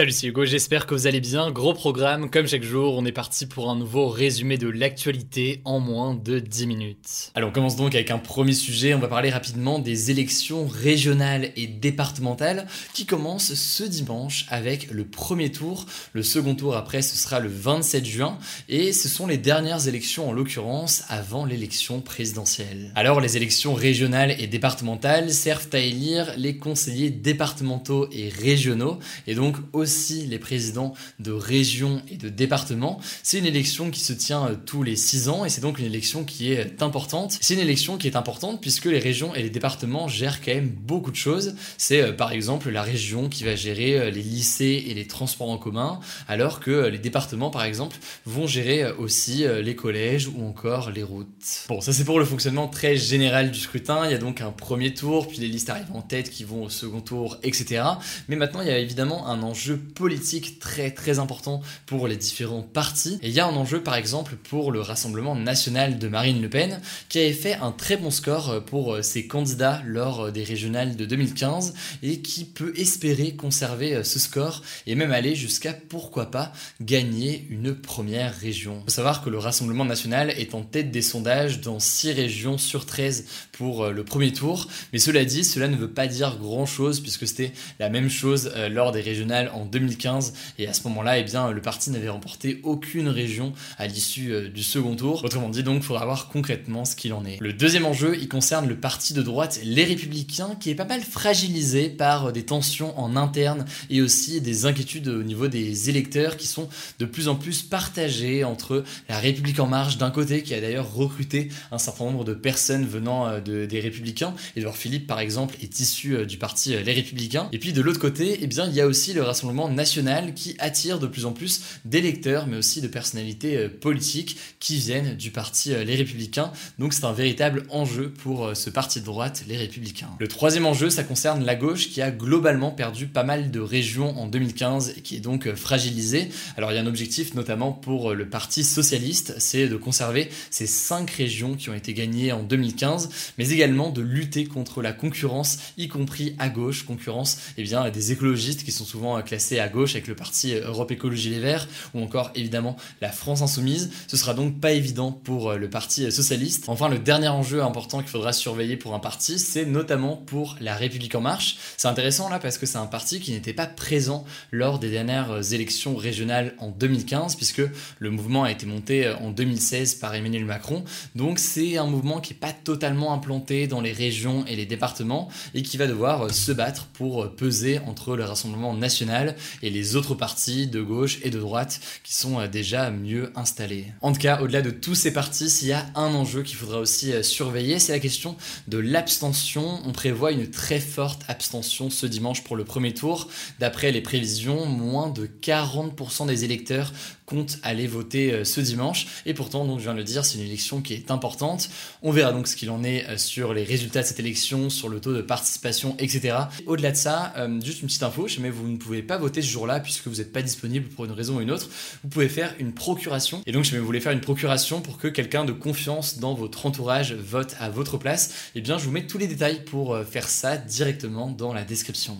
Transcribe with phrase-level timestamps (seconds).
[0.00, 1.50] Salut, c'est Hugo, j'espère que vous allez bien.
[1.50, 5.78] Gros programme, comme chaque jour, on est parti pour un nouveau résumé de l'actualité en
[5.78, 7.30] moins de 10 minutes.
[7.34, 11.52] Alors on commence donc avec un premier sujet, on va parler rapidement des élections régionales
[11.54, 15.84] et départementales qui commencent ce dimanche avec le premier tour.
[16.14, 18.38] Le second tour après ce sera le 27 juin
[18.70, 22.90] et ce sont les dernières élections en l'occurrence avant l'élection présidentielle.
[22.94, 29.34] Alors les élections régionales et départementales servent à élire les conseillers départementaux et régionaux et
[29.34, 29.89] donc aussi
[30.28, 33.00] les présidents de régions et de départements.
[33.22, 35.86] C'est une élection qui se tient euh, tous les 6 ans et c'est donc une
[35.86, 37.36] élection qui est importante.
[37.40, 40.68] C'est une élection qui est importante puisque les régions et les départements gèrent quand même
[40.68, 41.54] beaucoup de choses.
[41.76, 45.50] C'est euh, par exemple la région qui va gérer euh, les lycées et les transports
[45.50, 50.90] en commun, alors que les départements par exemple vont gérer aussi les collèges ou encore
[50.90, 51.64] les routes.
[51.68, 54.04] Bon, ça c'est pour le fonctionnement très général du scrutin.
[54.04, 56.64] Il y a donc un premier tour, puis les listes arrivent en tête qui vont
[56.64, 57.82] au second tour, etc.
[58.28, 62.62] Mais maintenant il y a évidemment un enjeu politique très très important pour les différents
[62.62, 63.18] partis.
[63.22, 66.48] Et il y a un enjeu par exemple pour le Rassemblement national de Marine Le
[66.48, 71.04] Pen qui avait fait un très bon score pour ses candidats lors des régionales de
[71.04, 77.46] 2015 et qui peut espérer conserver ce score et même aller jusqu'à pourquoi pas gagner
[77.50, 78.78] une première région.
[78.80, 82.58] Il faut savoir que le Rassemblement national est en tête des sondages dans 6 régions
[82.58, 86.66] sur 13 pour le premier tour, mais cela dit, cela ne veut pas dire grand
[86.66, 91.18] chose puisque c'était la même chose lors des régionales en 2015 et à ce moment-là,
[91.18, 95.24] eh bien, le parti n'avait remporté aucune région à l'issue euh, du second tour.
[95.24, 97.38] Autrement dit, donc, il faudra voir concrètement ce qu'il en est.
[97.40, 101.00] Le deuxième enjeu, il concerne le parti de droite Les Républicains qui est pas mal
[101.02, 106.36] fragilisé par euh, des tensions en interne et aussi des inquiétudes au niveau des électeurs
[106.36, 110.54] qui sont de plus en plus partagés entre la République en marche d'un côté qui
[110.54, 114.34] a d'ailleurs recruté un certain nombre de personnes venant euh, de, des Républicains.
[114.56, 117.48] Edouard Philippe, par exemple, est issu du parti Les Républicains.
[117.52, 120.56] Et puis de l'autre côté, eh bien, il y a aussi le Rassemblement national qui
[120.58, 125.30] attire de plus en plus d'électeurs, mais aussi de personnalités euh, politiques qui viennent du
[125.30, 126.52] parti euh, Les Républicains.
[126.78, 130.10] Donc c'est un véritable enjeu pour euh, ce parti de droite, Les Républicains.
[130.18, 134.18] Le troisième enjeu, ça concerne la gauche qui a globalement perdu pas mal de régions
[134.18, 136.28] en 2015 et qui est donc fragilisée.
[136.56, 140.66] Alors il y a un objectif notamment pour le parti socialiste, c'est de conserver ces
[140.66, 145.58] cinq régions qui ont été gagnées en 2015, mais également de lutter contre la concurrence,
[145.76, 149.92] y compris à gauche, concurrence eh bien, des écologistes qui sont souvent classés à gauche
[149.92, 153.90] avec le parti Europe Écologie Les Verts ou encore évidemment la France Insoumise.
[154.06, 156.64] Ce sera donc pas évident pour euh, le parti socialiste.
[156.68, 160.74] Enfin, le dernier enjeu important qu'il faudra surveiller pour un parti, c'est notamment pour la
[160.74, 161.56] République en marche.
[161.76, 165.30] C'est intéressant là parce que c'est un parti qui n'était pas présent lors des dernières
[165.30, 167.62] euh, élections régionales en 2015 puisque
[167.98, 170.84] le mouvement a été monté euh, en 2016 par Emmanuel Macron.
[171.14, 175.28] Donc c'est un mouvement qui n'est pas totalement implanté dans les régions et les départements
[175.54, 179.29] et qui va devoir se battre pour peser entre le Rassemblement national
[179.62, 183.86] et les autres partis de gauche et de droite qui sont euh, déjà mieux installés.
[184.00, 186.78] En tout cas, au-delà de tous ces partis, s'il y a un enjeu qu'il faudra
[186.78, 188.36] aussi euh, surveiller, c'est la question
[188.68, 189.80] de l'abstention.
[189.84, 193.28] On prévoit une très forte abstention ce dimanche pour le premier tour.
[193.58, 196.92] D'après les prévisions, moins de 40% des électeurs
[197.30, 199.06] compte aller voter euh, ce dimanche.
[199.24, 201.70] Et pourtant, donc, je viens de le dire, c'est une élection qui est importante.
[202.02, 204.88] On verra donc ce qu'il en est euh, sur les résultats de cette élection, sur
[204.88, 206.36] le taux de participation, etc.
[206.66, 209.48] Au-delà de ça, euh, juste une petite info, mais vous ne pouvez pas voter ce
[209.48, 211.68] jour-là puisque vous n'êtes pas disponible pour une raison ou une autre.
[212.02, 213.42] Vous pouvez faire une procuration.
[213.46, 216.66] Et donc, si vous voulez faire une procuration pour que quelqu'un de confiance dans votre
[216.66, 220.28] entourage vote à votre place, eh bien, je vous mets tous les détails pour faire
[220.28, 222.19] ça directement dans la description.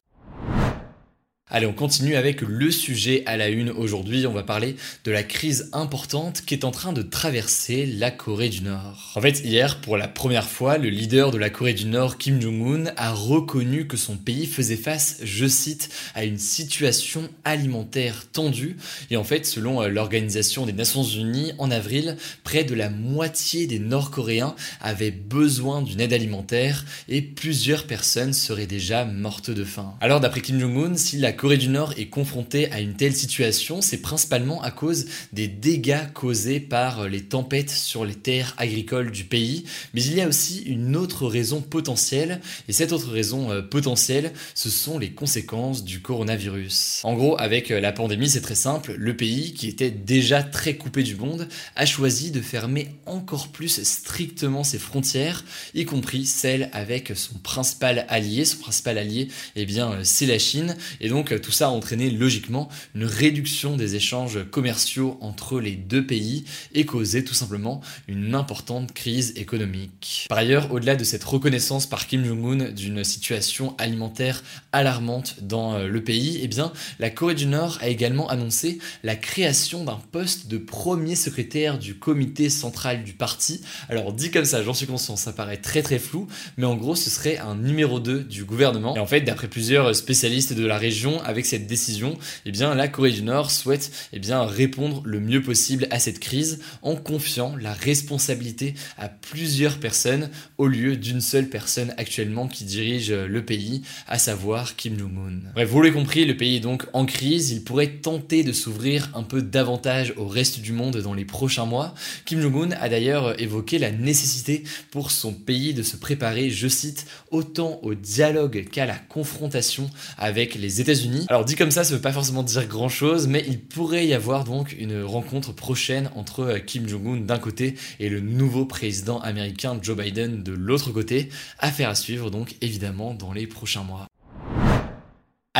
[1.52, 4.24] Allez, on continue avec le sujet à la une aujourd'hui.
[4.24, 8.50] On va parler de la crise importante qui est en train de traverser la Corée
[8.50, 9.14] du Nord.
[9.16, 12.40] En fait, hier, pour la première fois, le leader de la Corée du Nord, Kim
[12.40, 18.76] Jong-un, a reconnu que son pays faisait face, je cite, à une situation alimentaire tendue.
[19.10, 23.66] Et en fait, selon euh, l'Organisation des Nations Unies, en avril, près de la moitié
[23.66, 29.96] des Nord-Coréens avaient besoin d'une aide alimentaire et plusieurs personnes seraient déjà mortes de faim.
[30.00, 33.80] Alors, d'après Kim Jong-un, si la Corée du Nord est confrontée à une telle situation,
[33.80, 39.24] c'est principalement à cause des dégâts causés par les tempêtes sur les terres agricoles du
[39.24, 39.64] pays,
[39.94, 44.34] mais il y a aussi une autre raison potentielle, et cette autre raison euh, potentielle,
[44.54, 47.00] ce sont les conséquences du coronavirus.
[47.04, 50.76] En gros, avec euh, la pandémie, c'est très simple, le pays, qui était déjà très
[50.76, 56.68] coupé du monde, a choisi de fermer encore plus strictement ses frontières, y compris celles
[56.74, 58.44] avec son principal allié.
[58.44, 62.10] Son principal allié, eh bien, euh, c'est la Chine, et donc tout ça a entraîné
[62.10, 66.44] logiquement une réduction des échanges commerciaux entre les deux pays
[66.74, 70.26] et causé tout simplement une importante crise économique.
[70.28, 74.42] Par ailleurs, au-delà de cette reconnaissance par Kim Jong-un d'une situation alimentaire
[74.72, 79.16] alarmante dans euh, le pays, eh bien, la Corée du Nord a également annoncé la
[79.16, 83.60] création d'un poste de premier secrétaire du comité central du parti.
[83.88, 86.96] Alors dit comme ça, j'en suis conscient, ça paraît très très flou, mais en gros,
[86.96, 88.96] ce serait un numéro 2 du gouvernement.
[88.96, 92.88] Et en fait, d'après plusieurs spécialistes de la région, avec cette décision, eh bien, la
[92.88, 97.56] Corée du Nord souhaite eh bien, répondre le mieux possible à cette crise en confiant
[97.56, 103.82] la responsabilité à plusieurs personnes au lieu d'une seule personne actuellement qui dirige le pays,
[104.06, 105.50] à savoir Kim Jong-un.
[105.54, 109.10] Bref, vous l'avez compris, le pays est donc en crise, il pourrait tenter de s'ouvrir
[109.14, 111.94] un peu davantage au reste du monde dans les prochains mois.
[112.24, 117.06] Kim Jong-un a d'ailleurs évoqué la nécessité pour son pays de se préparer, je cite,
[117.30, 121.09] autant au dialogue qu'à la confrontation avec les États-Unis.
[121.28, 124.44] Alors dit comme ça, ça veut pas forcément dire grand-chose, mais il pourrait y avoir
[124.44, 129.78] donc une rencontre prochaine entre euh, Kim Jong-un d'un côté et le nouveau président américain
[129.80, 131.28] Joe Biden de l'autre côté.
[131.58, 134.09] Affaire à suivre donc évidemment dans les prochains mois.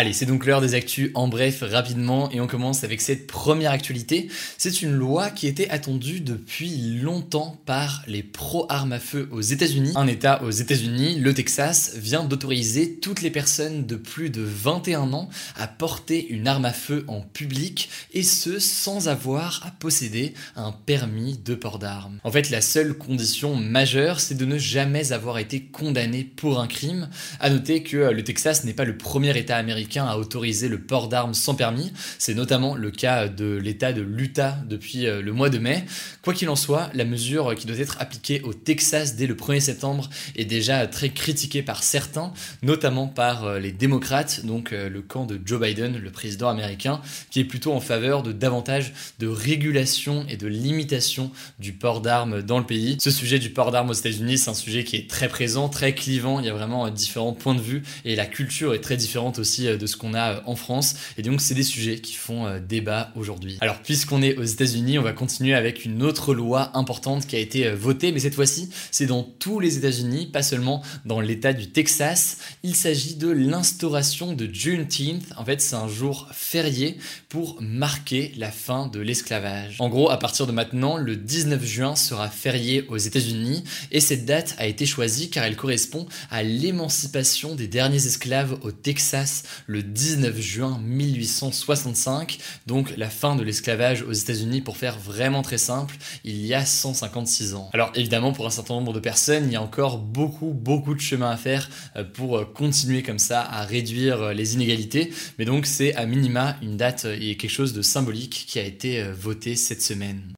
[0.00, 3.70] Allez, c'est donc l'heure des actus en bref, rapidement, et on commence avec cette première
[3.70, 4.31] actualité.
[4.56, 9.93] C'est une loi qui était attendue depuis longtemps par les pro-armes à feu aux États-Unis.
[9.97, 15.12] Un État aux États-Unis, le Texas, vient d'autoriser toutes les personnes de plus de 21
[15.12, 20.32] ans à porter une arme à feu en public, et ce sans avoir à posséder
[20.56, 22.20] un permis de port d'armes.
[22.25, 26.69] En fait, la seule condition majeure, c'est de ne jamais avoir été condamné pour un
[26.69, 27.11] crime.
[27.38, 31.09] À noter que le Texas n'est pas le premier État américain a autorisé le port
[31.09, 31.93] d'armes sans permis.
[32.19, 35.85] C'est notamment le cas de l'État de l'Utah depuis euh, le mois de mai.
[36.23, 39.61] Quoi qu'il en soit, la mesure qui doit être appliquée au Texas dès le 1er
[39.61, 42.33] septembre est déjà très critiquée par certains,
[42.63, 47.01] notamment par euh, les démocrates, donc euh, le camp de Joe Biden, le président américain,
[47.31, 52.43] qui est plutôt en faveur de davantage de régulation et de limitation du port d'armes
[52.43, 52.97] dans le pays.
[53.01, 55.95] Ce sujet du port d'armes aux États-Unis, c'est un sujet qui est très présent, très
[55.95, 59.39] clivant, il y a vraiment différents points de vue et la culture est très différente
[59.39, 60.96] aussi de ce qu'on a euh, en France.
[61.19, 63.58] Et donc, c'est des sujets qui font euh, débat aujourd'hui.
[63.61, 67.38] Alors, puisqu'on est aux États-Unis, on va continuer avec une autre loi importante qui a
[67.38, 71.70] été votée, mais cette fois-ci, c'est dans tous les États-Unis, pas seulement dans l'État du
[71.70, 72.38] Texas.
[72.62, 75.32] Il s'agit de l'instauration de Juneteenth.
[75.37, 79.76] En fait, c'est un jour férié pour marquer la fin de l'esclavage.
[79.78, 84.25] En gros, à partir de maintenant, le 19 juin sera férié aux États-Unis et cette
[84.25, 89.84] date a été choisie car elle correspond à l'émancipation des derniers esclaves au Texas le
[89.84, 95.96] 19 juin 1865, donc la fin de l'esclavage aux États-Unis pour faire vraiment très simple,
[96.25, 97.70] il y a 156 ans.
[97.72, 101.00] Alors évidemment pour un certain nombre de personnes, il y a encore beaucoup beaucoup de
[101.00, 105.44] chemin à faire euh, pour euh, continuer comme ça à réduire euh, les inégalités, mais
[105.44, 109.55] donc c'est à minima une date et quelque chose de symbolique qui a été voté
[109.55, 110.32] cette semaine.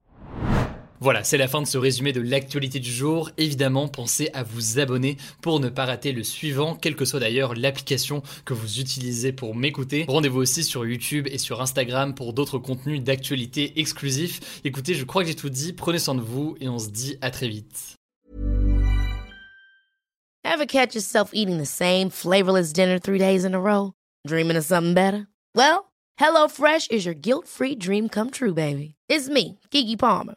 [1.02, 3.32] Voilà, c'est la fin de ce résumé de l'actualité du jour.
[3.36, 7.56] Évidemment, pensez à vous abonner pour ne pas rater le suivant, quelle que soit d'ailleurs
[7.56, 10.04] l'application que vous utilisez pour m'écouter.
[10.06, 14.60] Rendez-vous aussi sur YouTube et sur Instagram pour d'autres contenus d'actualité exclusifs.
[14.62, 15.72] Écoutez, je crois que j'ai tout dit.
[15.72, 17.96] Prenez soin de vous et on se dit à très vite.
[20.44, 23.90] Ever catch yourself eating the same flavorless dinner three days in a row?
[24.24, 25.26] Dreaming of something better?
[25.56, 25.90] Well,
[26.20, 28.94] HelloFresh is your guilt-free dream come true, baby.
[29.08, 30.36] It's me, Kiki Palmer.